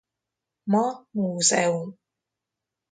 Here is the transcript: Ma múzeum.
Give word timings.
Ma 0.71 0.81
múzeum. 1.19 1.87